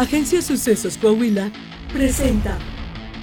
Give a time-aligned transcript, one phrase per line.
[0.00, 1.52] Agencia Sucesos Coahuila
[1.92, 2.56] presenta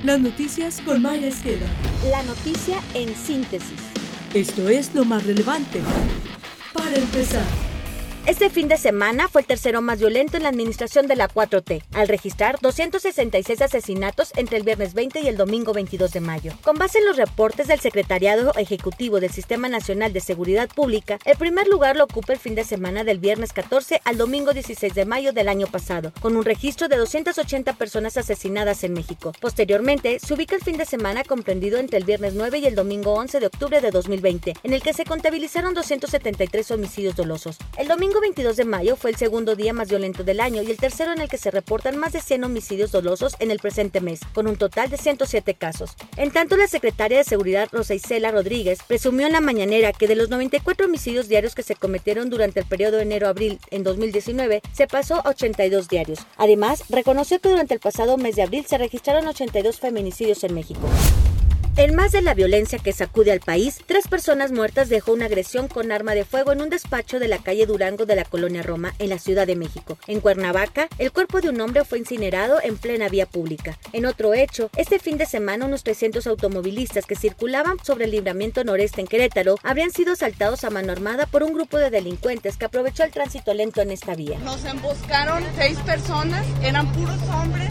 [0.04, 1.66] las noticias con Maya Esqueda.
[2.12, 3.82] La noticia en síntesis.
[4.36, 5.82] Esto es lo más relevante.
[6.74, 7.77] Para empezar.
[8.28, 11.82] Este fin de semana fue el tercero más violento en la administración de la 4T,
[11.94, 16.52] al registrar 266 asesinatos entre el viernes 20 y el domingo 22 de mayo.
[16.62, 21.38] Con base en los reportes del Secretariado Ejecutivo del Sistema Nacional de Seguridad Pública, el
[21.38, 25.06] primer lugar lo ocupa el fin de semana del viernes 14 al domingo 16 de
[25.06, 29.32] mayo del año pasado, con un registro de 280 personas asesinadas en México.
[29.40, 33.14] Posteriormente, se ubica el fin de semana comprendido entre el viernes 9 y el domingo
[33.14, 37.58] 11 de octubre de 2020, en el que se contabilizaron 273 homicidios dolosos.
[37.78, 40.78] El domingo 22 de mayo fue el segundo día más violento del año y el
[40.78, 44.20] tercero en el que se reportan más de 100 homicidios dolosos en el presente mes,
[44.34, 45.92] con un total de 107 casos.
[46.16, 50.16] En tanto, la secretaria de Seguridad Rosa Isela Rodríguez presumió en la mañanera que de
[50.16, 55.16] los 94 homicidios diarios que se cometieron durante el periodo enero-abril en 2019, se pasó
[55.16, 56.20] a 82 diarios.
[56.38, 60.88] Además, reconoció que durante el pasado mes de abril se registraron 82 feminicidios en México.
[61.78, 65.68] En más de la violencia que sacude al país, tres personas muertas dejó una agresión
[65.68, 68.96] con arma de fuego en un despacho de la calle Durango de la colonia Roma,
[68.98, 70.00] en la Ciudad de México.
[70.08, 73.78] En Cuernavaca, el cuerpo de un hombre fue incinerado en plena vía pública.
[73.94, 78.64] En otro hecho, este fin de semana unos 300 automovilistas que circulaban sobre el libramiento
[78.64, 82.66] noreste en Querétaro habrían sido asaltados a mano armada por un grupo de delincuentes que
[82.66, 84.40] aprovechó el tránsito lento en esta vía.
[84.40, 87.70] Nos emboscaron seis personas, eran puros hombres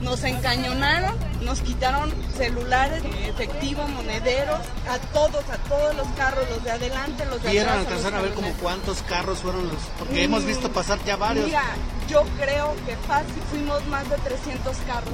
[0.00, 6.70] nos encañonaron, nos quitaron celulares, efectivo, monederos, a todos, a todos los carros, los de
[6.70, 7.86] adelante, los de ¿Vieron atrás.
[7.86, 9.78] alcanzar a ver como cuántos carros fueron los?
[9.98, 11.46] Porque hemos visto pasar ya varios.
[11.46, 11.62] Mira,
[12.08, 15.12] yo creo que fácil fuimos más de 300 carros.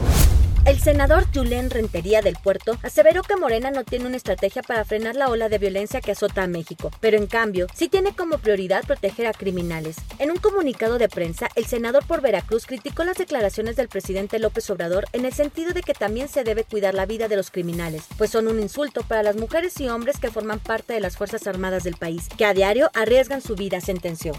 [0.67, 5.15] El senador Julen Rentería del Puerto aseveró que Morena no tiene una estrategia para frenar
[5.15, 8.85] la ola de violencia que azota a México, pero en cambio sí tiene como prioridad
[8.85, 9.95] proteger a criminales.
[10.19, 14.69] En un comunicado de prensa, el senador por Veracruz criticó las declaraciones del presidente López
[14.69, 18.03] Obrador en el sentido de que también se debe cuidar la vida de los criminales,
[18.19, 21.47] pues son un insulto para las mujeres y hombres que forman parte de las Fuerzas
[21.47, 24.33] Armadas del país, que a diario arriesgan su vida, sentenció.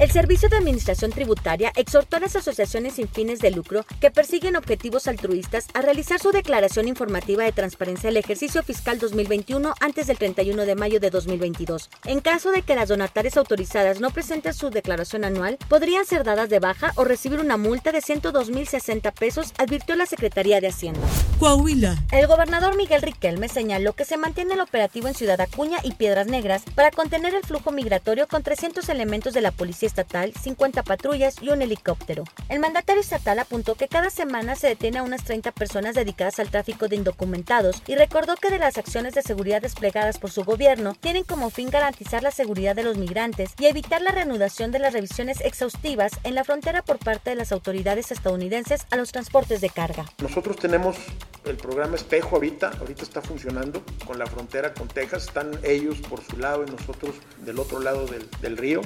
[0.00, 4.56] El Servicio de Administración Tributaria exhortó a las asociaciones sin fines de lucro que persiguen
[4.56, 10.16] objetivos altruistas a realizar su declaración informativa de transparencia del ejercicio fiscal 2021 antes del
[10.16, 11.90] 31 de mayo de 2022.
[12.06, 16.48] En caso de que las donatarias autorizadas no presenten su declaración anual, podrían ser dadas
[16.48, 21.06] de baja o recibir una multa de 102.060 pesos, advirtió la Secretaría de Hacienda.
[21.38, 22.02] Coahuila.
[22.10, 26.26] El gobernador Miguel Riquelme señaló que se mantiene el operativo en Ciudad Acuña y Piedras
[26.26, 31.42] Negras para contener el flujo migratorio con 300 elementos de la Policía Estatal, 50 patrullas
[31.42, 32.22] y un helicóptero.
[32.48, 36.48] El mandatario estatal apuntó que cada semana se detiene a unas 30 personas dedicadas al
[36.48, 40.94] tráfico de indocumentados y recordó que de las acciones de seguridad desplegadas por su gobierno
[41.00, 44.92] tienen como fin garantizar la seguridad de los migrantes y evitar la reanudación de las
[44.92, 49.70] revisiones exhaustivas en la frontera por parte de las autoridades estadounidenses a los transportes de
[49.70, 50.06] carga.
[50.22, 50.96] Nosotros tenemos
[51.44, 56.22] el programa Espejo ahorita, ahorita está funcionando con la frontera con Texas, están ellos por
[56.22, 58.82] su lado y nosotros del otro lado del, del río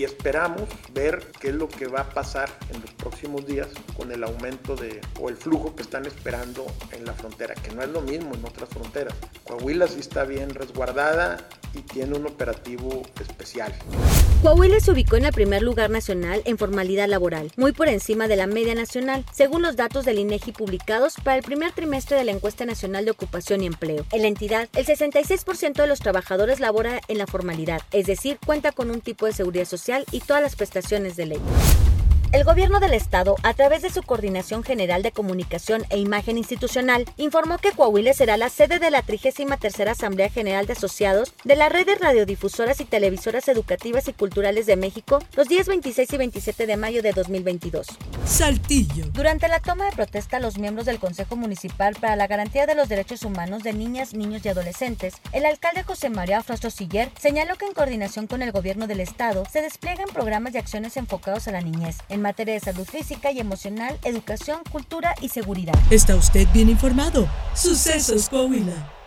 [0.00, 0.62] y esperamos
[0.94, 3.68] ver qué es lo que va a pasar en los próximos días
[3.98, 7.82] con el aumento de o el flujo que están esperando en la frontera, que no
[7.82, 9.12] es lo mismo en otras fronteras.
[9.44, 11.36] Coahuila sí está bien resguardada
[11.74, 13.74] y tiene un operativo especial.
[14.42, 18.36] Coahuila se ubicó en el primer lugar nacional en formalidad laboral, muy por encima de
[18.36, 22.32] la media nacional, según los datos del INEGI publicados para el primer trimestre de la
[22.32, 24.06] encuesta nacional de ocupación y empleo.
[24.12, 28.72] En la entidad, el 66% de los trabajadores labora en la formalidad, es decir, cuenta
[28.72, 31.40] con un tipo de seguridad social y todas las prestaciones de ley.
[32.32, 37.04] El gobierno del estado, a través de su Coordinación General de Comunicación e Imagen Institucional,
[37.16, 41.68] informó que Coahuila será la sede de la 33 Asamblea General de Asociados de la
[41.68, 46.66] Red de Radiodifusoras y Televisoras Educativas y Culturales de México los días 26 y 27
[46.68, 47.88] de mayo de 2022.
[48.24, 49.06] Saltillo.
[49.12, 52.88] Durante la toma de protesta, los miembros del Consejo Municipal para la Garantía de los
[52.88, 57.66] Derechos Humanos de Niñas, Niños y Adolescentes, el alcalde José María Frostro Siller señaló que
[57.66, 61.60] en coordinación con el gobierno del estado se despliegan programas de acciones enfocados a la
[61.60, 65.74] niñez en materia de salud física y emocional, educación, cultura y seguridad.
[65.90, 67.26] Está usted bien informado.
[67.54, 68.99] Sucesos Coahuila.